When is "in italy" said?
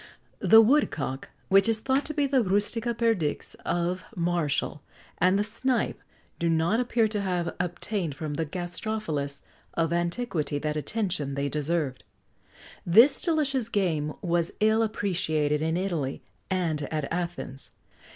15.61-16.23